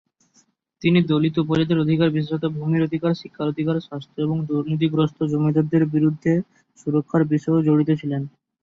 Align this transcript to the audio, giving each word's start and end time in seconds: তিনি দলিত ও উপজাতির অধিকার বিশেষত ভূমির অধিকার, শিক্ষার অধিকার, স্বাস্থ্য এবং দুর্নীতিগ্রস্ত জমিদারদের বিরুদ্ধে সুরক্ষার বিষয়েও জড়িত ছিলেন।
তিনি 0.81 0.99
দলিত 1.09 1.35
ও 1.37 1.43
উপজাতির 1.43 1.83
অধিকার 1.83 2.09
বিশেষত 2.11 2.43
ভূমির 2.55 2.85
অধিকার, 2.87 3.19
শিক্ষার 3.21 3.51
অধিকার, 3.53 3.75
স্বাস্থ্য 3.87 4.17
এবং 4.21 4.37
দুর্নীতিগ্রস্ত 4.49 5.19
জমিদারদের 5.31 5.83
বিরুদ্ধে 5.93 6.33
সুরক্ষার 6.77 7.23
বিষয়েও 7.31 7.65
জড়িত 7.67 7.89
ছিলেন। 8.01 8.21